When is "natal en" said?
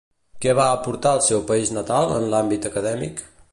1.77-2.27